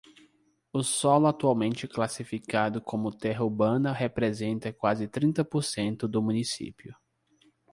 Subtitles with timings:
[0.73, 6.97] O solo atualmente classificado como terra urbana representa quase trinta por cento do município.